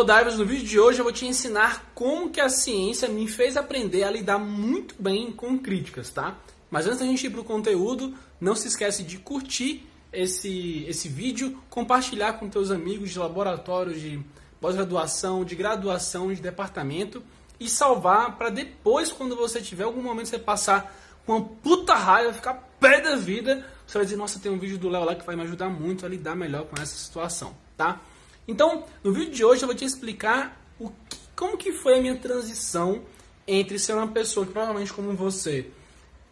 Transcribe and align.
Hello 0.00 0.16
Divers, 0.16 0.38
no 0.38 0.46
vídeo 0.46 0.66
de 0.66 0.80
hoje 0.80 0.98
eu 0.98 1.04
vou 1.04 1.12
te 1.12 1.26
ensinar 1.26 1.92
como 1.94 2.30
que 2.30 2.40
a 2.40 2.48
ciência 2.48 3.06
me 3.06 3.28
fez 3.28 3.54
aprender 3.54 4.02
a 4.02 4.10
lidar 4.10 4.38
muito 4.38 4.94
bem 4.98 5.30
com 5.30 5.58
críticas, 5.58 6.08
tá? 6.08 6.38
Mas 6.70 6.86
antes 6.86 7.00
da 7.00 7.04
gente 7.04 7.26
ir 7.26 7.28
pro 7.28 7.44
conteúdo, 7.44 8.14
não 8.40 8.54
se 8.54 8.66
esquece 8.66 9.02
de 9.02 9.18
curtir 9.18 9.86
esse, 10.10 10.86
esse 10.88 11.06
vídeo, 11.06 11.62
compartilhar 11.68 12.34
com 12.34 12.48
teus 12.48 12.70
amigos 12.70 13.10
de 13.10 13.18
laboratórios 13.18 14.00
de 14.00 14.18
pós-graduação, 14.58 15.44
de 15.44 15.54
graduação, 15.54 16.32
de 16.32 16.40
departamento 16.40 17.22
e 17.60 17.68
salvar 17.68 18.38
para 18.38 18.48
depois, 18.48 19.12
quando 19.12 19.36
você 19.36 19.60
tiver 19.60 19.84
algum 19.84 20.00
momento 20.00 20.28
você 20.28 20.38
passar 20.38 20.96
com 21.26 21.36
uma 21.36 21.44
puta 21.44 21.94
raiva, 21.94 22.32
ficar 22.32 22.54
pé 22.80 23.02
da 23.02 23.16
vida, 23.16 23.66
você 23.86 23.98
vai 23.98 24.06
dizer, 24.06 24.16
nossa, 24.16 24.38
tem 24.38 24.50
um 24.50 24.58
vídeo 24.58 24.78
do 24.78 24.88
Léo 24.88 25.04
lá 25.04 25.14
que 25.14 25.26
vai 25.26 25.36
me 25.36 25.42
ajudar 25.42 25.68
muito 25.68 26.06
a 26.06 26.08
lidar 26.08 26.34
melhor 26.34 26.64
com 26.64 26.80
essa 26.80 26.96
situação, 26.96 27.54
tá? 27.76 28.00
Então, 28.50 28.82
no 29.04 29.12
vídeo 29.12 29.32
de 29.32 29.44
hoje 29.44 29.62
eu 29.62 29.68
vou 29.68 29.76
te 29.76 29.84
explicar 29.84 30.60
o 30.76 30.90
que, 31.08 31.18
como 31.36 31.56
que 31.56 31.70
foi 31.70 31.98
a 31.98 32.02
minha 32.02 32.16
transição 32.16 33.02
entre 33.46 33.78
ser 33.78 33.92
uma 33.92 34.08
pessoa 34.08 34.44
que 34.44 34.50
provavelmente 34.50 34.92
como 34.92 35.14
você 35.14 35.70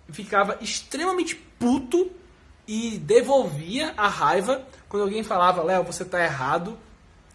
ficava 0.08 0.58
extremamente 0.60 1.36
puto 1.36 2.10
e 2.66 2.98
devolvia 2.98 3.94
a 3.96 4.08
raiva 4.08 4.66
quando 4.88 5.04
alguém 5.04 5.22
falava, 5.22 5.62
Léo, 5.62 5.84
você 5.84 6.04
tá 6.04 6.20
errado. 6.24 6.76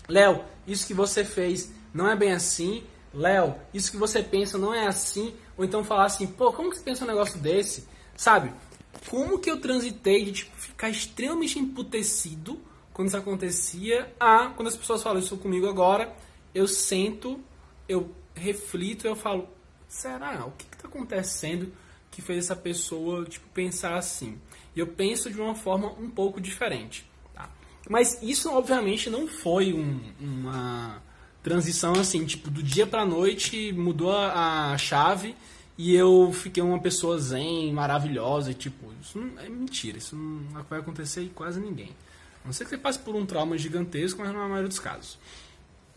Léo, 0.09 0.43
isso 0.67 0.85
que 0.85 0.93
você 0.93 1.23
fez 1.23 1.71
não 1.93 2.09
é 2.09 2.15
bem 2.15 2.33
assim. 2.33 2.83
Léo, 3.13 3.55
isso 3.73 3.89
que 3.89 3.97
você 3.97 4.21
pensa 4.21 4.57
não 4.57 4.73
é 4.73 4.85
assim. 4.85 5.33
Ou 5.57 5.63
então 5.63 5.81
falar 5.85 6.07
assim, 6.07 6.27
pô, 6.27 6.51
como 6.51 6.69
que 6.69 6.77
você 6.77 6.83
pensa 6.83 7.05
um 7.05 7.07
negócio 7.07 7.39
desse? 7.39 7.87
Sabe? 8.17 8.51
Como 9.09 9.39
que 9.39 9.49
eu 9.49 9.61
transitei 9.61 10.25
de 10.25 10.33
tipo, 10.33 10.57
ficar 10.57 10.89
extremamente 10.89 11.57
emputecido 11.57 12.59
quando 12.93 13.07
isso 13.07 13.17
acontecia, 13.17 14.13
a 14.19 14.49
quando 14.49 14.67
as 14.67 14.77
pessoas 14.77 15.01
falam 15.01 15.19
isso 15.19 15.35
comigo 15.37 15.67
agora, 15.67 16.13
eu 16.53 16.67
sento, 16.67 17.39
eu 17.89 18.13
reflito, 18.35 19.07
eu 19.07 19.15
falo, 19.15 19.49
será? 19.87 20.45
O 20.45 20.51
que 20.51 20.65
está 20.65 20.87
acontecendo 20.87 21.71
que 22.11 22.21
fez 22.21 22.45
essa 22.45 22.55
pessoa 22.55 23.25
tipo, 23.25 23.47
pensar 23.49 23.95
assim? 23.95 24.39
E 24.75 24.79
eu 24.79 24.87
penso 24.87 25.29
de 25.29 25.39
uma 25.41 25.55
forma 25.55 25.91
um 25.99 26.09
pouco 26.09 26.39
diferente. 26.39 27.09
Tá? 27.33 27.49
Mas 27.89 28.21
isso, 28.21 28.51
obviamente, 28.51 29.09
não 29.09 29.27
foi 29.27 29.73
um, 29.73 29.99
uma 30.19 31.01
transição 31.41 31.93
assim, 31.93 32.25
tipo, 32.25 32.49
do 32.49 32.63
dia 32.63 32.87
para 32.87 33.05
noite 33.05 33.73
mudou 33.73 34.11
a, 34.11 34.71
a 34.71 34.77
chave 34.77 35.35
e 35.77 35.95
eu 35.95 36.31
fiquei 36.31 36.61
uma 36.61 36.79
pessoa 36.79 37.17
zen, 37.17 37.73
maravilhosa, 37.73 38.53
tipo, 38.53 38.93
isso 39.01 39.19
não, 39.19 39.39
é 39.39 39.49
mentira, 39.49 39.97
isso 39.97 40.15
não 40.15 40.63
vai 40.63 40.79
acontecer 40.79 41.23
em 41.23 41.29
quase 41.29 41.59
ninguém. 41.59 41.89
A 42.43 42.47
não 42.47 42.53
ser 42.53 42.65
que 42.65 42.71
você 42.71 42.77
passe 42.77 42.99
por 42.99 43.15
um 43.15 43.25
trauma 43.25 43.57
gigantesco, 43.57 44.21
mas 44.21 44.33
não 44.33 44.41
é 44.41 44.45
a 44.45 44.47
maioria 44.47 44.67
dos 44.67 44.79
casos. 44.79 45.17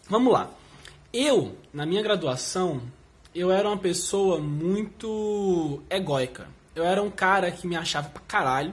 Vamos 0.08 0.33
lá. 0.33 0.50
Eu, 1.12 1.56
na 1.72 1.84
minha 1.84 2.02
graduação, 2.02 2.80
eu 3.34 3.50
era 3.50 3.69
uma 3.69 3.77
pessoa 3.77 4.39
muito 4.39 5.83
egóica. 5.91 6.48
Eu 6.74 6.84
era 6.84 7.02
um 7.02 7.11
cara 7.11 7.50
que 7.50 7.67
me 7.67 7.77
achava 7.77 8.08
pra 8.08 8.22
caralho. 8.28 8.72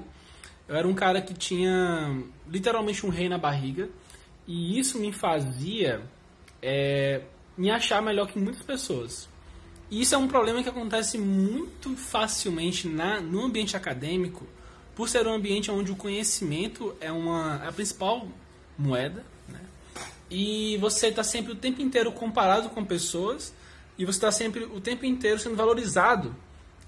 Eu 0.67 0.75
era 0.75 0.87
um 0.87 0.93
cara 0.93 1.21
que 1.21 1.33
tinha 1.33 2.23
literalmente 2.47 3.05
um 3.05 3.09
rei 3.09 3.27
na 3.27 3.37
barriga. 3.37 3.89
E 4.45 4.77
isso 4.77 4.99
me 4.99 5.11
fazia 5.11 6.01
é, 6.61 7.21
me 7.57 7.71
achar 7.71 8.01
melhor 8.01 8.27
que 8.27 8.37
muitas 8.37 8.61
pessoas. 8.61 9.27
E 9.89 10.01
isso 10.01 10.13
é 10.13 10.17
um 10.17 10.27
problema 10.27 10.61
que 10.61 10.69
acontece 10.69 11.17
muito 11.17 11.95
facilmente 11.95 12.87
na, 12.87 13.19
no 13.19 13.43
ambiente 13.43 13.75
acadêmico 13.75 14.45
por 14.95 15.09
ser 15.09 15.27
um 15.27 15.33
ambiente 15.33 15.71
onde 15.71 15.91
o 15.91 15.95
conhecimento 15.95 16.95
é 16.99 17.11
uma 17.11 17.61
é 17.63 17.67
a 17.67 17.71
principal 17.71 18.27
moeda, 18.77 19.23
né? 19.47 19.61
e 20.29 20.77
você 20.77 21.07
está 21.07 21.23
sempre 21.23 21.51
o 21.51 21.55
tempo 21.55 21.81
inteiro 21.81 22.11
comparado 22.11 22.69
com 22.69 22.83
pessoas 22.83 23.53
e 23.97 24.05
você 24.05 24.17
está 24.17 24.31
sempre 24.31 24.63
o 24.63 24.81
tempo 24.81 25.05
inteiro 25.05 25.39
sendo 25.39 25.55
valorizado 25.55 26.35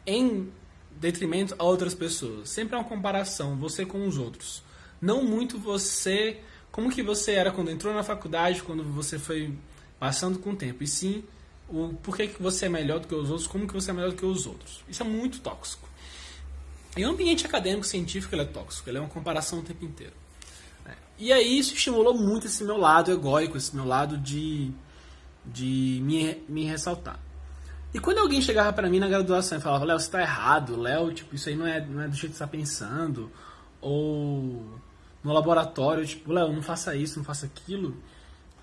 em 0.06 0.52
detrimento 0.91 1.56
a 1.57 1.63
outras 1.63 1.94
pessoas. 1.94 2.50
Sempre 2.50 2.75
é 2.75 2.78
uma 2.78 2.88
comparação, 2.88 3.56
você 3.56 3.85
com 3.85 4.08
os 4.08 4.18
outros. 4.18 4.63
Não 5.02 5.24
muito 5.24 5.58
você, 5.58 6.40
como 6.72 6.90
que 6.90 7.03
você 7.03 7.34
era 7.34 7.52
quando 7.52 7.69
entrou 7.69 7.94
na 7.94 8.03
faculdade, 8.03 8.63
quando 8.63 8.84
você 8.84 9.19
foi 9.19 9.53
passando 10.00 10.40
com 10.40 10.52
o 10.52 10.56
tempo, 10.56 10.84
e 10.84 10.88
sim 10.88 11.24
o 11.68 11.94
porquê 12.03 12.28
que 12.28 12.41
você 12.41 12.66
é 12.68 12.69
melhor 12.69 13.00
do 13.00 13.08
que 13.08 13.16
os 13.16 13.29
outros, 13.29 13.47
como 13.47 13.68
que 13.68 13.74
você 13.74 13.91
é 13.91 13.94
melhor 13.94 14.12
do 14.12 14.16
que 14.16 14.25
os 14.25 14.46
outros. 14.46 14.84
Isso 14.88 15.02
é 15.03 15.06
muito 15.06 15.40
tóxico. 15.40 15.88
E 16.97 17.06
o 17.06 17.09
ambiente 17.09 17.45
acadêmico 17.45 17.85
científico 17.85 18.33
ele 18.33 18.44
é 18.44 18.45
tóxico, 18.45 18.89
ele 18.89 18.97
é 18.97 19.01
uma 19.01 19.09
comparação 19.09 19.59
o 19.59 19.61
tempo 19.61 19.83
inteiro. 19.83 20.13
Né? 20.85 20.95
E 21.17 21.33
aí 21.33 21.59
isso 21.59 21.73
estimulou 21.73 22.13
muito 22.13 22.47
esse 22.47 22.63
meu 22.63 22.78
lado 22.78 23.11
egóico, 23.11 23.57
esse 23.57 23.75
meu 23.75 23.85
lado 23.85 24.17
de, 24.17 24.72
de 25.45 26.00
me, 26.01 26.44
me 26.47 26.63
ressaltar. 26.63 27.19
E 27.94 28.00
quando 28.00 28.19
alguém 28.19 28.41
chegava 28.41 28.73
para 28.73 28.89
mim 28.89 29.00
na 29.00 29.07
graduação 29.07 29.57
e 29.57 29.61
falava, 29.61 29.85
Léo, 29.85 30.00
você 30.00 30.09
tá 30.09 30.22
errado, 30.22 30.79
Léo, 30.79 31.13
tipo, 31.13 31.34
isso 31.35 31.47
aí 31.47 31.55
não 31.55 31.66
é, 31.66 31.85
não 31.85 32.01
é 32.01 32.07
do 32.07 32.16
jeito 32.16 32.34
que 32.34 32.38
você 32.38 32.44
tá 32.44 32.47
pensando, 32.47 33.31
ou 33.79 34.66
no 35.23 35.34
laboratório, 35.34 36.05
tipo, 36.05 36.31
Léo, 36.31 36.51
não 36.51 36.61
faça 36.61 36.95
isso, 36.95 37.17
não 37.17 37.25
faça 37.25 37.45
aquilo. 37.45 37.95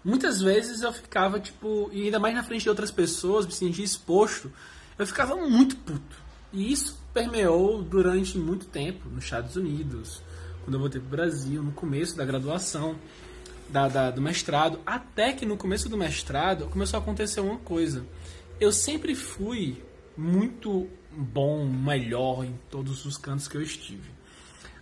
Muitas 0.04 0.40
vezes 0.40 0.82
eu 0.82 0.92
ficava, 0.92 1.40
tipo, 1.40 1.88
e 1.92 2.02
ainda 2.02 2.18
mais 2.18 2.34
na 2.34 2.42
frente 2.42 2.62
de 2.62 2.68
outras 2.68 2.90
pessoas, 2.90 3.46
me 3.46 3.52
sentia 3.52 3.84
exposto, 3.84 4.52
eu 4.98 5.06
ficava 5.06 5.34
muito 5.34 5.76
puto. 5.76 6.16
E 6.52 6.70
isso 6.70 7.01
permeou 7.12 7.82
durante 7.82 8.38
muito 8.38 8.66
tempo 8.66 9.08
nos 9.08 9.24
Estados 9.24 9.56
Unidos, 9.56 10.22
quando 10.64 10.74
eu 10.74 10.80
voltei 10.80 11.00
para 11.00 11.08
o 11.08 11.10
Brasil, 11.10 11.62
no 11.62 11.72
começo 11.72 12.16
da 12.16 12.24
graduação, 12.24 12.96
da, 13.68 13.88
da, 13.88 14.10
do 14.10 14.20
mestrado, 14.20 14.80
até 14.84 15.32
que 15.32 15.46
no 15.46 15.56
começo 15.56 15.88
do 15.88 15.96
mestrado 15.96 16.66
começou 16.66 16.98
a 16.98 17.02
acontecer 17.02 17.40
uma 17.40 17.58
coisa. 17.58 18.04
Eu 18.60 18.72
sempre 18.72 19.14
fui 19.14 19.82
muito 20.16 20.88
bom, 21.10 21.66
melhor 21.66 22.44
em 22.44 22.58
todos 22.70 23.04
os 23.04 23.16
cantos 23.16 23.48
que 23.48 23.56
eu 23.56 23.62
estive. 23.62 24.10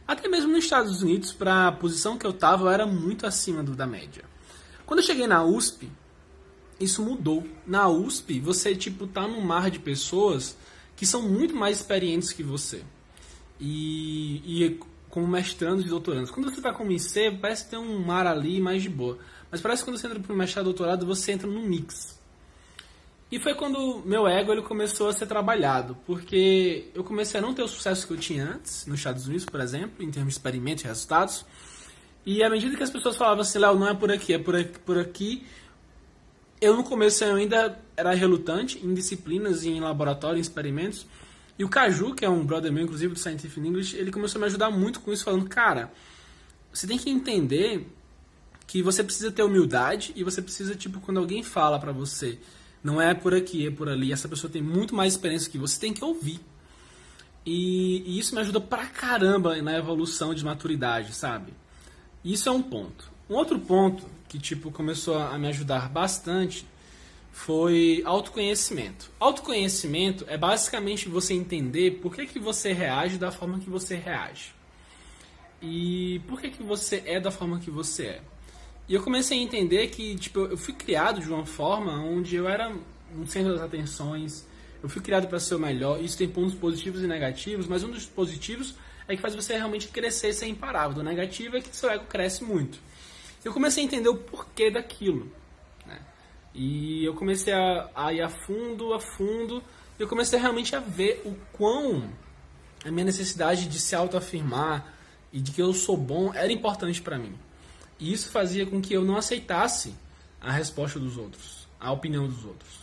Até 0.06 0.28
mesmo 0.28 0.50
nos 0.50 0.64
Estados 0.64 1.02
Unidos, 1.02 1.32
para 1.32 1.68
a 1.68 1.72
posição 1.72 2.18
que 2.18 2.26
eu 2.26 2.32
estava, 2.32 2.64
eu 2.64 2.70
era 2.70 2.86
muito 2.86 3.26
acima 3.26 3.62
do, 3.62 3.76
da 3.76 3.86
média. 3.86 4.24
Quando 4.84 5.00
eu 5.00 5.06
cheguei 5.06 5.26
na 5.26 5.44
USP, 5.44 5.88
isso 6.80 7.02
mudou. 7.02 7.46
Na 7.64 7.88
USP, 7.88 8.40
você 8.40 8.74
tipo 8.74 9.06
tá 9.06 9.28
num 9.28 9.40
mar 9.40 9.70
de 9.70 9.78
pessoas 9.78 10.56
que 11.00 11.06
são 11.06 11.22
muito 11.22 11.56
mais 11.56 11.78
experientes 11.78 12.30
que 12.30 12.42
você. 12.42 12.82
E, 13.58 14.42
e 14.44 14.80
como 15.08 15.26
mestrandos 15.26 15.86
e 15.86 15.88
doutorandos. 15.88 16.30
Quando 16.30 16.50
você 16.50 16.58
está 16.58 16.74
como 16.74 16.92
IC, 16.92 17.38
parece 17.40 17.70
ter 17.70 17.78
um 17.78 18.00
mar 18.00 18.26
ali 18.26 18.60
mais 18.60 18.82
de 18.82 18.90
boa. 18.90 19.16
Mas 19.50 19.62
parece 19.62 19.82
que 19.82 19.88
quando 19.88 19.96
você 19.96 20.06
entra 20.06 20.20
para 20.20 20.30
o 20.30 20.36
mestrado 20.36 20.66
doutorado, 20.66 21.06
você 21.06 21.32
entra 21.32 21.48
num 21.48 21.62
mix. 21.62 22.20
E 23.32 23.40
foi 23.40 23.54
quando 23.54 24.02
meu 24.04 24.28
ego 24.28 24.52
ele 24.52 24.60
começou 24.60 25.08
a 25.08 25.14
ser 25.14 25.26
trabalhado, 25.26 25.96
porque 26.04 26.90
eu 26.94 27.02
comecei 27.02 27.40
a 27.40 27.42
não 27.42 27.54
ter 27.54 27.62
o 27.62 27.68
sucesso 27.68 28.06
que 28.06 28.12
eu 28.12 28.18
tinha 28.18 28.44
antes, 28.44 28.84
nos 28.84 28.98
Estados 28.98 29.26
Unidos, 29.26 29.46
por 29.46 29.62
exemplo, 29.62 30.04
em 30.04 30.10
termos 30.10 30.34
de 30.34 30.38
experimentos 30.38 30.84
e 30.84 30.86
resultados. 30.86 31.46
E 32.26 32.44
à 32.44 32.50
medida 32.50 32.76
que 32.76 32.82
as 32.82 32.90
pessoas 32.90 33.16
falavam 33.16 33.40
assim, 33.40 33.58
Léo, 33.58 33.78
não 33.78 33.88
é 33.88 33.94
por 33.94 34.12
aqui, 34.12 34.34
é 34.34 34.38
por 34.38 34.54
aqui, 34.54 34.78
por 34.80 34.98
aqui 34.98 35.46
eu 36.60 36.76
no 36.76 36.84
começo 36.84 37.24
eu 37.24 37.36
ainda 37.36 37.78
era 37.96 38.12
relutante 38.12 38.78
em 38.84 38.92
disciplinas, 38.92 39.64
em 39.64 39.80
laboratório, 39.80 40.38
em 40.38 40.40
experimentos. 40.40 41.06
E 41.58 41.64
o 41.64 41.68
Caju, 41.68 42.14
que 42.14 42.24
é 42.24 42.28
um 42.28 42.44
brother 42.44 42.72
meu, 42.72 42.84
inclusive, 42.84 43.12
do 43.12 43.18
Scientific 43.18 43.60
English, 43.60 43.96
ele 43.96 44.10
começou 44.10 44.38
a 44.38 44.40
me 44.40 44.46
ajudar 44.46 44.70
muito 44.70 45.00
com 45.00 45.12
isso, 45.12 45.24
falando, 45.24 45.48
cara, 45.48 45.92
você 46.72 46.86
tem 46.86 46.98
que 46.98 47.10
entender 47.10 47.86
que 48.66 48.82
você 48.82 49.02
precisa 49.02 49.30
ter 49.30 49.42
humildade 49.42 50.12
e 50.14 50.22
você 50.22 50.40
precisa, 50.40 50.74
tipo, 50.74 51.00
quando 51.00 51.18
alguém 51.18 51.42
fala 51.42 51.78
para 51.78 51.92
você, 51.92 52.38
não 52.82 53.00
é 53.00 53.12
por 53.12 53.34
aqui, 53.34 53.66
é 53.66 53.70
por 53.70 53.88
ali, 53.88 54.12
essa 54.12 54.28
pessoa 54.28 54.50
tem 54.50 54.62
muito 54.62 54.94
mais 54.94 55.12
experiência 55.12 55.50
que 55.50 55.58
você, 55.58 55.78
tem 55.78 55.92
que 55.92 56.04
ouvir. 56.04 56.40
E, 57.44 58.02
e 58.06 58.18
isso 58.18 58.34
me 58.34 58.40
ajuda 58.40 58.60
pra 58.60 58.86
caramba 58.86 59.60
na 59.60 59.76
evolução 59.76 60.34
de 60.34 60.44
maturidade, 60.44 61.14
sabe? 61.14 61.52
Isso 62.24 62.48
é 62.48 62.52
um 62.52 62.62
ponto. 62.62 63.10
Um 63.30 63.36
outro 63.36 63.60
ponto 63.60 64.04
que 64.28 64.40
tipo 64.40 64.72
começou 64.72 65.16
a 65.16 65.38
me 65.38 65.46
ajudar 65.46 65.88
bastante 65.88 66.66
foi 67.30 68.02
autoconhecimento. 68.04 69.08
Autoconhecimento 69.20 70.24
é 70.26 70.36
basicamente 70.36 71.08
você 71.08 71.32
entender 71.32 72.00
por 72.02 72.12
que, 72.12 72.26
que 72.26 72.40
você 72.40 72.72
reage 72.72 73.18
da 73.18 73.30
forma 73.30 73.60
que 73.60 73.70
você 73.70 73.94
reage. 73.94 74.52
E 75.62 76.20
por 76.26 76.40
que, 76.40 76.50
que 76.50 76.60
você 76.60 77.04
é 77.06 77.20
da 77.20 77.30
forma 77.30 77.60
que 77.60 77.70
você 77.70 78.06
é. 78.06 78.20
E 78.88 78.94
eu 78.94 79.02
comecei 79.02 79.38
a 79.38 79.42
entender 79.42 79.86
que 79.90 80.16
tipo, 80.16 80.40
eu 80.40 80.56
fui 80.56 80.74
criado 80.74 81.20
de 81.20 81.28
uma 81.28 81.46
forma 81.46 82.02
onde 82.02 82.34
eu 82.34 82.48
era 82.48 82.74
um 83.16 83.26
centro 83.26 83.52
das 83.52 83.62
atenções, 83.62 84.44
eu 84.82 84.88
fui 84.88 85.00
criado 85.00 85.28
para 85.28 85.38
ser 85.38 85.54
o 85.54 85.58
melhor. 85.60 86.02
Isso 86.02 86.18
tem 86.18 86.28
pontos 86.28 86.56
positivos 86.56 87.00
e 87.00 87.06
negativos, 87.06 87.68
mas 87.68 87.84
um 87.84 87.92
dos 87.92 88.06
positivos 88.06 88.74
é 89.06 89.14
que 89.14 89.22
faz 89.22 89.36
você 89.36 89.54
realmente 89.54 89.86
crescer 89.86 90.32
ser 90.32 90.48
imparável. 90.48 90.98
O 90.98 91.04
negativo 91.04 91.56
é 91.56 91.60
que 91.60 91.76
seu 91.76 91.90
ego 91.90 92.06
cresce 92.06 92.42
muito 92.42 92.89
eu 93.44 93.52
comecei 93.52 93.82
a 93.82 93.86
entender 93.86 94.08
o 94.08 94.16
porquê 94.16 94.70
daquilo. 94.70 95.30
Né? 95.86 96.00
E 96.54 97.04
eu 97.04 97.14
comecei 97.14 97.52
a, 97.52 97.88
a, 97.94 98.12
ir 98.12 98.22
a 98.22 98.28
fundo, 98.28 98.92
a 98.92 99.00
fundo, 99.00 99.62
e 99.98 100.02
eu 100.02 100.08
comecei 100.08 100.38
realmente 100.38 100.74
a 100.76 100.80
ver 100.80 101.22
o 101.24 101.34
quão 101.52 102.10
a 102.84 102.90
minha 102.90 103.04
necessidade 103.04 103.66
de 103.66 103.78
se 103.78 103.94
autoafirmar 103.94 104.94
e 105.32 105.40
de 105.40 105.52
que 105.52 105.60
eu 105.60 105.72
sou 105.72 105.96
bom 105.96 106.32
era 106.34 106.50
importante 106.50 107.00
para 107.00 107.18
mim. 107.18 107.34
E 107.98 108.12
isso 108.12 108.30
fazia 108.30 108.64
com 108.64 108.80
que 108.80 108.94
eu 108.94 109.04
não 109.04 109.16
aceitasse 109.16 109.94
a 110.40 110.50
resposta 110.50 110.98
dos 110.98 111.16
outros, 111.18 111.68
a 111.78 111.92
opinião 111.92 112.26
dos 112.26 112.44
outros. 112.44 112.80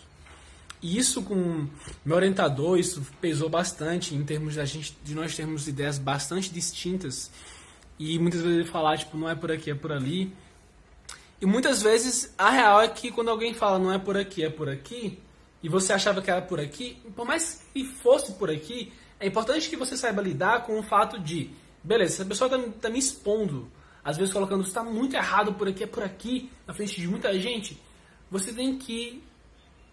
E 0.82 0.96
isso 0.98 1.24
com 1.24 1.68
meu 2.06 2.16
orientador, 2.16 2.78
isso 2.78 3.06
pesou 3.20 3.50
bastante 3.50 4.14
em 4.14 4.24
termos 4.24 4.54
de, 4.54 4.60
a 4.60 4.66
gente, 4.66 4.96
de 5.04 5.16
nós 5.16 5.36
termos 5.36 5.68
ideias 5.68 5.98
bastante 5.98 6.52
distintas 6.52 7.32
e 7.98 8.20
muitas 8.20 8.42
vezes 8.42 8.60
ele 8.60 8.68
falar, 8.68 8.98
tipo, 8.98 9.18
não 9.18 9.28
é 9.28 9.34
por 9.34 9.52
aqui, 9.52 9.72
é 9.72 9.76
por 9.76 9.92
ali. 9.92 10.32
E 11.40 11.46
muitas 11.46 11.82
vezes 11.82 12.34
a 12.38 12.50
real 12.50 12.82
é 12.82 12.88
que 12.88 13.12
quando 13.12 13.30
alguém 13.30 13.54
fala 13.54 13.78
não 13.78 13.92
é 13.92 14.00
por 14.00 14.18
aqui, 14.18 14.44
é 14.44 14.50
por 14.50 14.68
aqui, 14.68 15.20
e 15.62 15.70
você 15.70 15.94
achava 15.94 16.22
que 16.22 16.32
era 16.32 16.42
por 16.42 16.60
aqui, 16.60 16.98
por 17.16 17.26
mais 17.26 17.64
que 17.74 17.84
fosse 17.84 18.34
por 18.34 18.50
aqui, 18.50 18.92
é 19.20 19.28
importante 19.28 19.70
que 19.70 19.76
você 19.76 19.96
saiba 19.96 20.22
lidar 20.22 20.66
com 20.66 20.80
o 20.80 20.84
fato 20.84 21.20
de, 21.20 21.52
beleza, 21.84 22.16
essa 22.16 22.26
pessoa 22.26 22.56
está 22.56 22.72
tá 22.82 22.90
me 22.90 23.00
expondo, 23.00 23.72
às 24.04 24.18
vezes 24.18 24.34
colocando 24.34 24.64
está 24.64 24.84
muito 24.84 25.16
errado 25.16 25.54
por 25.54 25.68
aqui, 25.68 25.84
é 25.84 25.88
por 25.88 26.04
aqui, 26.04 26.50
na 26.66 26.74
frente 26.74 27.00
de 27.00 27.08
muita 27.08 27.38
gente, 27.40 27.80
você 28.32 28.54
tem 28.54 28.78
que 28.78 29.22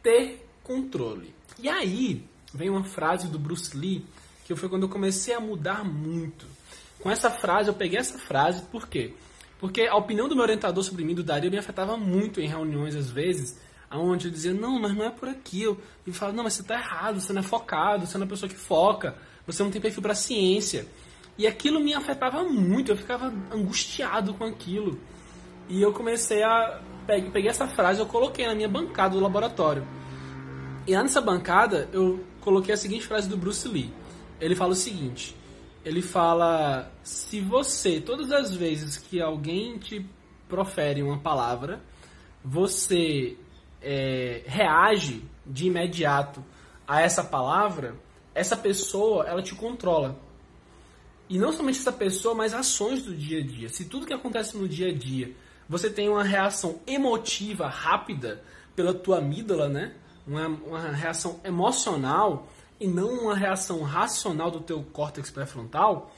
ter 0.03 0.47
controle. 0.63 1.35
E 1.59 1.69
aí 1.69 2.25
vem 2.53 2.71
uma 2.71 2.85
frase 2.85 3.29
do 3.29 3.39
Bruce 3.39 3.77
Lee, 3.77 4.05
que 4.45 4.55
foi 4.55 4.69
quando 4.69 4.85
eu 4.85 4.89
comecei 4.89 5.35
a 5.35 5.41
mudar 5.41 5.85
muito. 5.85 6.47
Com 7.01 7.11
essa 7.11 7.31
frase, 7.31 7.69
eu 7.69 7.75
peguei 7.75 7.99
essa 7.99 8.19
frase, 8.19 8.63
por 8.67 8.87
quê? 8.87 9.15
Porque 9.65 9.81
a 9.81 9.97
opinião 9.97 10.29
do 10.29 10.35
meu 10.35 10.43
orientador 10.43 10.85
sobre 10.85 11.07
mim, 11.07 11.15
do 11.15 11.23
Dario, 11.25 11.51
me 11.51 11.57
afetava 11.57 11.97
muito 11.97 12.39
em 12.39 12.47
reuniões, 12.47 12.95
às 12.95 13.09
vezes, 13.09 13.59
onde 13.91 14.29
eu 14.29 14.31
dizia, 14.31 14.53
não, 14.53 14.79
mas 14.79 14.95
não 14.95 15.07
é 15.07 15.09
por 15.09 15.27
aqui. 15.27 15.63
Eu, 15.63 15.81
e 16.07 16.13
falava, 16.13 16.37
não, 16.37 16.45
mas 16.45 16.53
você 16.53 16.61
está 16.61 16.75
errado, 16.75 17.19
você 17.19 17.33
não 17.33 17.41
é 17.41 17.43
focado, 17.43 18.07
você 18.07 18.19
não 18.19 18.25
é 18.25 18.27
uma 18.27 18.31
pessoa 18.31 18.47
que 18.47 18.57
foca, 18.57 19.17
você 19.47 19.63
não 19.63 19.71
tem 19.71 19.81
perfil 19.81 20.03
para 20.03 20.15
ciência. 20.15 20.87
E 21.39 21.47
aquilo 21.47 21.81
me 21.81 21.95
afetava 21.95 22.45
muito, 22.45 22.93
eu 22.93 22.97
ficava 22.99 23.33
angustiado 23.51 24.35
com 24.35 24.45
aquilo. 24.45 25.01
E 25.67 25.81
eu 25.81 25.95
comecei 25.95 26.43
a. 26.43 26.83
Peguei 27.07 27.49
essa 27.49 27.67
frase, 27.67 28.01
eu 28.01 28.07
coloquei 28.07 28.47
na 28.47 28.55
minha 28.55 28.69
bancada 28.69 29.15
do 29.15 29.21
laboratório. 29.21 29.89
E 30.87 30.95
lá 30.95 31.03
nessa 31.03 31.23
bancada, 31.23 31.89
eu 31.91 32.23
coloquei 32.43 32.75
a 32.75 32.77
seguinte 32.77 33.07
frase 33.07 33.31
do 33.31 33.39
Bruce 33.39 33.67
Lee. 33.67 33.91
Ele 34.39 34.55
fala 34.55 34.73
o 34.73 34.77
seguinte: 34.77 35.35
ele 35.85 36.03
fala: 36.03 36.91
se 37.03 37.41
você, 37.41 38.01
todas 38.01 38.33
as 38.33 38.55
vezes 38.55 38.97
que 38.97 39.21
alguém 39.21 39.79
te 39.79 40.05
profere 40.49 41.03
uma 41.03 41.19
palavra, 41.19 41.81
você 42.45 43.37
é, 43.83 44.43
reage 44.47 45.25
de 45.45 45.67
imediato 45.67 46.45
a 46.87 47.01
essa 47.01 47.25
palavra, 47.25 47.95
essa 48.35 48.57
pessoa 48.57 49.27
ela 49.27 49.43
te 49.43 49.55
controla. 49.55 50.19
E 51.29 51.39
não 51.39 51.53
somente 51.53 51.79
essa 51.79 51.93
pessoa, 51.93 52.35
mas 52.35 52.53
ações 52.53 53.03
do 53.03 53.15
dia 53.15 53.41
a 53.41 53.43
dia. 53.43 53.69
Se 53.71 53.87
tudo 53.87 54.07
que 54.07 54.13
acontece 54.13 54.57
no 54.57 54.69
dia 54.69 54.89
a 54.89 54.93
dia 54.93 55.35
você 55.69 55.89
tem 55.89 56.09
uma 56.09 56.23
reação 56.23 56.81
emotiva 56.87 57.67
rápida 57.67 58.43
pela 58.77 58.93
tua 58.93 59.19
amígdala, 59.19 59.69
né? 59.69 59.95
Uma, 60.27 60.47
uma 60.47 60.81
reação 60.91 61.41
emocional 61.45 62.49
e 62.85 62.87
não 62.87 63.09
uma 63.25 63.35
reação 63.35 63.83
racional 63.83 64.51
do 64.51 64.61
teu 64.61 64.83
córtex 64.93 65.31
pré-frontal, 65.31 66.13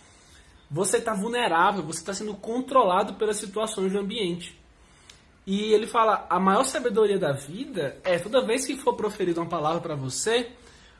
você 0.68 0.96
está 0.98 1.14
vulnerável, 1.14 1.84
você 1.84 2.00
está 2.00 2.12
sendo 2.12 2.34
controlado 2.34 3.14
pelas 3.14 3.36
situações 3.36 3.92
do 3.92 4.00
ambiente. 4.00 4.60
E 5.46 5.72
ele 5.72 5.86
fala: 5.86 6.26
a 6.28 6.40
maior 6.40 6.64
sabedoria 6.64 7.20
da 7.20 7.30
vida 7.30 8.00
é 8.02 8.18
toda 8.18 8.44
vez 8.44 8.66
que 8.66 8.76
for 8.76 8.94
proferida 8.94 9.40
uma 9.40 9.48
palavra 9.48 9.80
para 9.80 9.94
você, 9.94 10.50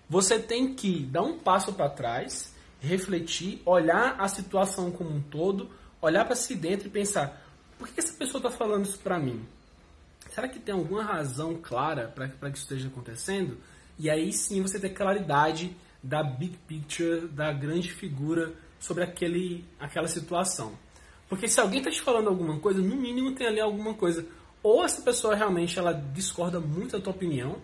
você 0.09 0.39
tem 0.39 0.73
que 0.73 1.01
dar 1.01 1.23
um 1.23 1.37
passo 1.37 1.73
para 1.73 1.91
trás, 1.91 2.55
refletir, 2.81 3.61
olhar 3.67 4.15
a 4.21 4.29
situação 4.29 4.93
como 4.93 5.11
um 5.11 5.21
todo, 5.21 5.69
olhar 6.01 6.25
para 6.25 6.37
si 6.37 6.55
dentro 6.55 6.87
e 6.87 6.91
pensar: 6.91 7.45
por 7.77 7.89
que 7.89 7.99
essa 7.99 8.13
pessoa 8.13 8.39
está 8.39 8.57
falando 8.57 8.85
isso 8.85 9.01
para 9.01 9.19
mim? 9.19 9.45
Será 10.31 10.47
que 10.47 10.61
tem 10.61 10.75
alguma 10.75 11.03
razão 11.03 11.59
clara 11.61 12.07
para 12.15 12.29
que 12.29 12.57
isso 12.57 12.67
esteja 12.67 12.87
acontecendo? 12.87 13.59
E 13.99 14.11
aí 14.11 14.33
sim 14.33 14.63
você 14.63 14.79
ter 14.79 14.91
claridade 14.91 15.77
da 16.03 16.23
big 16.23 16.57
picture, 16.69 17.27
da 17.29 17.53
grande 17.53 17.91
figura 17.91 18.53
sobre 18.79 19.03
aquele, 19.03 19.65
aquela 19.81 20.07
situação. 20.07 20.73
Porque 21.29 21.49
se 21.49 21.61
alguém 21.61 21.81
está 21.81 21.91
te 21.91 22.01
falando 22.01 22.29
alguma 22.29 22.59
coisa, 22.59 22.81
no 22.81 22.97
mínimo 22.97 23.33
tem 23.33 23.47
ali 23.47 23.61
alguma 23.61 23.95
coisa. 23.95 24.25
Ou 24.63 24.85
essa 24.85 25.03
pessoa 25.03 25.35
realmente 25.35 25.79
ela 25.79 25.93
discorda 25.93 26.61
muito 26.61 26.97
da 26.97 27.03
tua 27.03 27.13
opinião, 27.13 27.57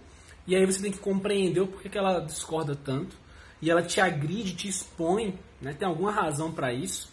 e 0.47 0.57
aí 0.57 0.67
você 0.67 0.83
tem 0.83 0.91
que 0.91 0.99
compreender 0.99 1.61
o 1.61 1.67
porquê 1.67 1.89
que 1.89 1.99
ela 1.99 2.21
discorda 2.21 2.75
tanto, 2.75 3.17
e 3.61 3.71
ela 3.71 3.83
te 3.83 4.01
agride, 4.01 4.55
te 4.55 4.69
expõe, 4.69 5.39
né? 5.61 5.73
tem 5.73 5.87
alguma 5.87 6.11
razão 6.11 6.53
para 6.53 6.73
isso, 6.73 7.09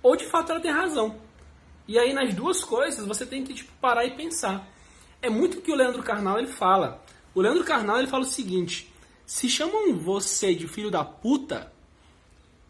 ou 0.00 0.16
de 0.16 0.24
fato 0.26 0.52
ela 0.52 0.60
tem 0.60 0.70
razão. 0.70 1.16
E 1.88 1.98
aí 1.98 2.12
nas 2.12 2.32
duas 2.34 2.62
coisas 2.62 3.04
você 3.04 3.26
tem 3.26 3.42
que 3.42 3.54
tipo, 3.54 3.72
parar 3.80 4.04
e 4.04 4.12
pensar. 4.12 4.68
É 5.20 5.28
muito 5.28 5.58
o 5.58 5.60
que 5.60 5.72
o 5.72 5.74
Leandro 5.74 6.02
Carnal 6.02 6.38
ele 6.38 6.46
fala. 6.46 7.02
O 7.34 7.40
Leandro 7.40 7.64
Carnal 7.64 7.98
ele 7.98 8.08
fala 8.08 8.24
o 8.24 8.28
seguinte: 8.28 8.92
se 9.26 9.48
chamam 9.48 9.94
você 9.96 10.54
de 10.54 10.66
filho 10.66 10.90
da 10.90 11.04
puta, 11.04 11.72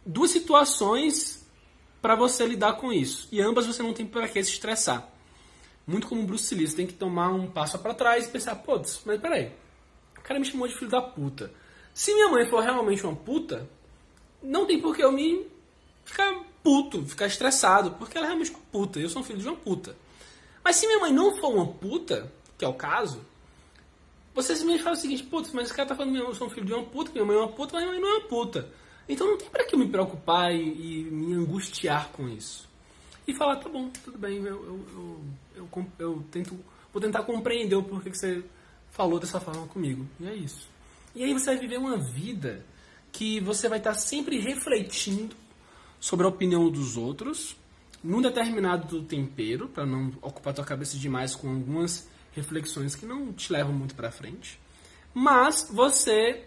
duas 0.05 0.31
situações 0.31 1.47
para 2.01 2.15
você 2.15 2.47
lidar 2.47 2.75
com 2.75 2.93
isso. 2.93 3.29
E 3.31 3.41
ambas 3.41 3.67
você 3.67 3.83
não 3.83 3.93
tem 3.93 4.07
para 4.07 4.29
que 4.29 4.43
se 4.43 4.53
estressar. 4.53 5.09
Muito 5.87 6.07
como 6.07 6.23
o 6.23 6.27
Bruce 6.27 6.55
Lee, 6.55 6.67
você 6.67 6.77
tem 6.77 6.87
que 6.87 6.93
tomar 6.93 7.31
um 7.31 7.51
passo 7.51 7.79
para 7.79 7.95
trás 7.95 8.27
e 8.27 8.31
pensar, 8.31 8.57
pô, 8.57 8.77
mas 9.07 9.21
peraí, 9.21 9.53
o 10.19 10.21
cara 10.21 10.39
me 10.39 10.45
chamou 10.45 10.69
de 10.69 10.75
filho 10.75 10.91
da 10.91 11.01
puta. 11.01 11.51
Se 11.95 12.13
minha 12.13 12.29
mãe 12.29 12.47
for 12.49 12.61
realmente 12.63 13.05
uma 13.05 13.17
puta, 13.17 13.69
não 14.43 14.67
tem 14.67 14.81
por 14.81 14.95
que 14.95 15.03
eu 15.03 15.11
me 15.11 15.47
ficar 16.05 16.45
puto, 16.63 17.05
ficar 17.07 17.27
estressado, 17.27 17.93
porque 17.93 18.19
ela 18.19 18.27
é 18.27 18.29
realmente 18.29 18.51
uma 18.51 18.61
puta, 18.71 19.01
eu 19.01 19.09
sou 19.09 19.23
um 19.23 19.25
filho 19.25 19.39
de 19.39 19.49
uma 19.49 19.57
puta. 19.57 19.97
Mas 20.63 20.77
se 20.77 20.87
minha 20.87 20.99
mãe 20.99 21.13
não 21.13 21.37
for 21.37 21.55
uma 21.55 21.67
puta, 21.67 22.31
que 22.59 22.65
é 22.65 22.69
o 22.69 22.75
caso, 22.75 23.25
você 24.43 24.55
simplesmente 24.55 24.85
fala 24.85 24.97
o 24.97 25.01
seguinte, 25.01 25.23
putz, 25.25 25.53
mas 25.53 25.67
esse 25.67 25.75
cara 25.75 25.89
tá 25.89 25.97
falando 25.97 26.15
que 26.15 26.21
eu 26.21 26.35
sou 26.35 26.47
um 26.47 26.51
filho 26.51 26.67
de 26.67 26.73
uma 26.73 26.85
puta, 26.85 27.11
que 27.11 27.15
minha 27.19 27.27
mãe 27.27 27.37
é 27.37 27.41
uma 27.41 27.49
puta, 27.49 27.75
mas 27.75 27.83
minha 27.83 27.93
mãe 27.93 28.01
não 28.01 28.09
é 28.09 28.19
uma 28.19 28.29
puta. 28.29 28.69
Então 29.09 29.27
não 29.27 29.37
tem 29.37 29.49
para 29.49 29.65
que 29.65 29.75
eu 29.75 29.79
me 29.79 29.89
preocupar 29.89 30.55
e, 30.55 30.61
e, 30.61 31.11
me 31.11 31.35
angustiar 31.35 32.11
com 32.11 32.29
isso. 32.29 32.69
E 33.27 33.35
falar, 33.35 33.57
tá 33.57 33.69
bom, 33.69 33.91
tudo 34.05 34.17
bem, 34.17 34.37
eu, 34.37 34.47
eu, 34.47 34.87
eu, 35.57 35.69
eu, 35.75 35.87
eu 35.99 36.25
tento, 36.31 36.59
vou 36.93 37.03
tentar 37.03 37.25
compreender 37.25 37.75
o 37.75 37.83
porquê 37.83 38.11
que 38.11 38.19
você 38.19 38.45
falou 38.91 39.19
dessa 39.19 39.41
forma 39.41 39.67
comigo. 39.67 40.07
E 40.21 40.27
é 40.27 40.35
isso. 40.35 40.69
E 41.15 41.25
aí 41.25 41.33
você 41.33 41.47
vai 41.47 41.57
viver 41.59 41.79
uma 41.79 41.99
vida 41.99 42.65
que 43.11 43.41
você 43.41 43.69
vai 43.69 43.79
estar 43.79 43.95
sempre 43.95 44.39
refletindo 44.39 45.35
sobre 45.99 46.27
a 46.27 46.29
opinião 46.29 46.71
dos 46.71 46.97
outros, 46.97 47.57
num 48.05 48.23
determinado 48.23 49.03
tempero, 49.03 49.69
para 49.69 49.85
não 49.85 50.13
ocupar 50.23 50.55
tua 50.55 50.65
cabeça 50.65 50.97
demais 50.97 51.35
com 51.35 51.49
algumas 51.49 52.09
reflexões 52.33 52.95
que 52.95 53.07
não 53.07 53.33
te 53.33 53.53
levam 53.53 53.73
muito 53.73 53.95
para 53.95 54.11
frente, 54.11 54.61
mas 55.15 55.69
você 55.73 56.45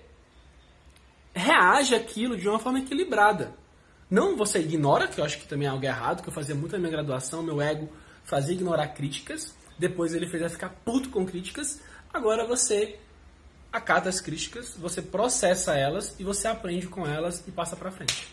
reage 1.34 1.96
aquilo 1.96 2.38
de 2.38 2.48
uma 2.48 2.60
forma 2.60 2.80
equilibrada. 2.80 3.54
Não 4.10 4.36
você 4.36 4.60
ignora, 4.60 5.08
que 5.08 5.20
eu 5.20 5.26
acho 5.26 5.40
que 5.40 5.48
também 5.48 5.68
é 5.68 5.72
algo 5.72 5.86
errado, 5.86 6.22
que 6.22 6.30
eu 6.30 6.34
fazia 6.34 6.54
muito 6.54 6.74
na 6.74 6.80
minha 6.80 6.92
graduação, 6.92 7.42
meu 7.42 7.62
ego 7.62 7.90
fazia 8.24 8.54
ignorar 8.54 8.90
críticas, 8.90 9.56
depois 9.78 10.14
ele 10.14 10.28
fez 10.28 10.52
ficar 10.52 10.70
puto 10.86 11.10
com 11.10 11.26
críticas, 11.26 11.82
agora 12.14 12.46
você 12.46 13.00
acata 13.72 14.10
as 14.10 14.20
críticas, 14.20 14.76
você 14.78 15.02
processa 15.02 15.76
elas 15.76 16.16
e 16.20 16.24
você 16.24 16.48
aprende 16.48 16.88
com 16.88 17.08
elas 17.08 17.44
e 17.48 17.52
passa 17.52 17.76
para 17.76 17.92
frente. 17.92 18.28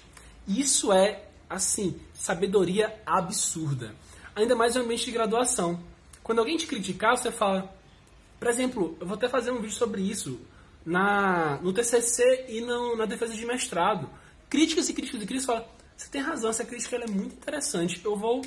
Isso 0.46 0.92
é, 0.92 1.24
assim, 1.48 2.00
sabedoria 2.12 3.00
absurda. 3.06 3.94
Ainda 4.34 4.56
mais 4.56 4.74
no 4.74 4.82
ambiente 4.82 5.04
de 5.04 5.12
graduação. 5.12 5.80
Quando 6.28 6.40
alguém 6.40 6.58
te 6.58 6.66
criticar, 6.66 7.16
você 7.16 7.32
fala. 7.32 7.75
Por 8.38 8.49
exemplo, 8.49 8.99
eu 9.00 9.06
vou 9.06 9.16
até 9.16 9.30
fazer 9.30 9.50
um 9.50 9.62
vídeo 9.62 9.75
sobre 9.75 10.02
isso 10.02 10.38
na, 10.85 11.58
no 11.62 11.73
TCC 11.73 12.44
e 12.50 12.61
no, 12.61 12.94
na 12.97 13.06
defesa 13.06 13.32
de 13.32 13.47
mestrado. 13.47 14.11
Críticas 14.50 14.90
e 14.90 14.92
críticas 14.92 15.23
e 15.23 15.26
críticas 15.26 15.47
fala, 15.47 15.66
você 15.97 16.11
tem 16.11 16.20
razão, 16.20 16.50
essa 16.50 16.66
crítica 16.66 16.97
é 16.97 17.06
muito 17.06 17.32
interessante. 17.32 18.02
Eu 18.04 18.14
vou 18.14 18.42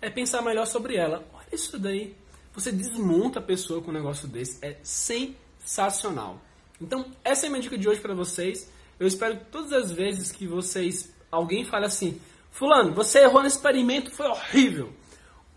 é, 0.00 0.08
pensar 0.08 0.42
melhor 0.42 0.64
sobre 0.64 0.94
ela. 0.94 1.28
Olha 1.34 1.48
isso 1.52 1.76
daí. 1.76 2.14
Você 2.52 2.70
desmonta 2.70 3.40
a 3.40 3.42
pessoa 3.42 3.82
com 3.82 3.90
um 3.90 3.94
negócio 3.94 4.28
desse. 4.28 4.64
É 4.64 4.78
sensacional. 4.84 6.40
Então, 6.80 7.04
essa 7.24 7.46
é 7.46 7.48
a 7.48 7.50
minha 7.50 7.62
dica 7.62 7.76
de 7.76 7.88
hoje 7.88 8.00
para 8.00 8.14
vocês. 8.14 8.70
Eu 8.96 9.08
espero 9.08 9.38
que 9.38 9.46
todas 9.46 9.72
as 9.72 9.90
vezes 9.90 10.30
que 10.30 10.46
vocês 10.46 11.12
alguém 11.32 11.64
fale 11.64 11.86
assim, 11.86 12.20
fulano, 12.52 12.94
você 12.94 13.22
errou 13.22 13.42
nesse 13.42 13.56
experimento, 13.56 14.12
foi 14.12 14.26
horrível. 14.26 14.92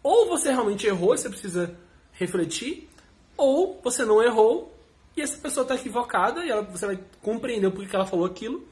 Ou 0.08 0.26
você 0.26 0.52
realmente 0.52 0.88
errou 0.88 1.14
e 1.14 1.18
você 1.18 1.28
precisa 1.28 1.78
refletir, 2.14 2.88
ou 3.36 3.78
você 3.84 4.06
não 4.06 4.24
errou 4.24 4.74
e 5.18 5.22
essa 5.22 5.38
pessoa 5.38 5.64
está 5.64 5.76
equivocada 5.76 6.46
e 6.46 6.50
ela, 6.50 6.62
você 6.62 6.86
vai 6.86 7.00
compreender 7.22 7.70
porquê 7.72 7.90
que 7.90 7.96
ela 7.98 8.06
falou 8.06 8.26
aquilo 8.26 8.66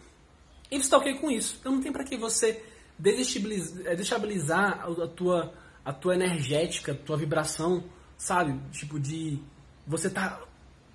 e 0.72 0.78
você 0.78 0.84
está 0.84 0.96
ok 0.96 1.16
com 1.16 1.30
isso. 1.30 1.58
Então 1.60 1.74
não 1.74 1.82
tem 1.82 1.92
para 1.92 2.06
que 2.06 2.16
você 2.16 2.64
desestabilizar 2.98 4.86
a 4.88 5.08
tua, 5.08 5.54
a 5.84 5.92
tua 5.92 6.16
energética, 6.16 6.94
a 6.94 6.96
tua 6.96 7.18
vibração, 7.18 7.84
sabe? 8.18 8.58
Tipo 8.72 8.98
de 8.98 9.38
você 9.86 10.10
tá 10.10 10.42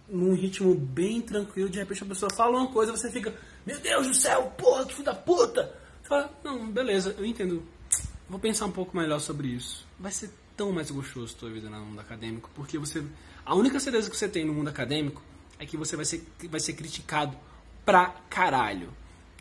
num 0.08 0.32
ritmo 0.32 0.74
bem 0.74 1.20
tranquilo, 1.20 1.68
de 1.68 1.80
repente 1.80 2.02
a 2.02 2.06
pessoa 2.06 2.32
fala 2.34 2.56
uma 2.56 2.72
coisa, 2.72 2.96
você 2.96 3.10
fica, 3.10 3.38
meu 3.66 3.78
Deus 3.78 4.06
do 4.06 4.14
céu, 4.14 4.50
porra, 4.56 4.86
que 4.86 4.94
filho 4.94 5.04
da 5.04 5.14
puta! 5.14 5.70
Você 6.00 6.08
fala, 6.08 6.32
não, 6.42 6.72
beleza, 6.72 7.14
eu 7.18 7.26
entendo 7.26 7.62
Vou 8.30 8.38
pensar 8.38 8.66
um 8.66 8.70
pouco 8.70 8.96
melhor 8.96 9.18
sobre 9.18 9.48
isso. 9.48 9.84
Vai 9.98 10.12
ser 10.12 10.30
tão 10.56 10.70
mais 10.70 10.88
gostoso 10.88 11.34
tua 11.34 11.50
vida 11.50 11.68
no 11.68 11.84
mundo 11.84 12.00
acadêmico, 12.00 12.48
porque 12.54 12.78
você 12.78 13.04
A 13.44 13.56
única 13.56 13.80
certeza 13.80 14.08
que 14.08 14.16
você 14.16 14.28
tem 14.28 14.44
no 14.44 14.54
mundo 14.54 14.68
acadêmico 14.68 15.20
é 15.58 15.66
que 15.66 15.76
você 15.76 15.96
vai 15.96 16.04
ser, 16.04 16.24
vai 16.48 16.60
ser 16.60 16.74
criticado 16.74 17.36
pra 17.84 18.14
caralho. 18.30 18.90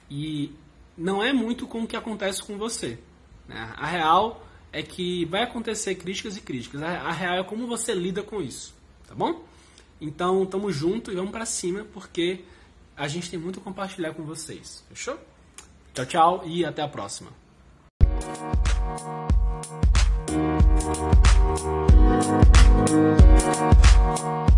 E 0.09 0.51
não 0.97 1.21
é 1.23 1.31
muito 1.31 1.67
com 1.67 1.83
o 1.83 1.87
que 1.87 1.95
acontece 1.95 2.41
com 2.41 2.57
você. 2.57 2.97
Né? 3.47 3.71
A 3.77 3.85
real 3.85 4.43
é 4.73 4.81
que 4.81 5.23
vai 5.25 5.43
acontecer 5.43 5.93
críticas 5.93 6.35
e 6.35 6.41
críticas. 6.41 6.81
A, 6.81 7.11
real 7.11 7.35
é 7.35 7.43
como 7.43 7.67
você 7.67 7.93
lida 7.93 8.23
com 8.23 8.41
isso, 8.41 8.73
tá 9.07 9.13
bom? 9.13 9.45
Então, 10.01 10.43
tamo 10.47 10.71
junto 10.71 11.11
e 11.11 11.15
vamos 11.15 11.29
para 11.29 11.45
cima, 11.45 11.85
porque 11.93 12.43
a 12.97 13.07
gente 13.07 13.29
tem 13.29 13.37
muito 13.37 13.59
a 13.59 13.63
compartilhar 13.63 14.15
com 14.15 14.23
vocês. 14.23 14.83
Fechou? 14.89 15.19
Tchau, 15.93 16.05
tchau 16.07 16.43
e 16.47 16.65
até 16.65 16.81
a 16.81 16.87
próxima. 16.87 17.29
Thank 20.91 21.29
you. 22.89 24.48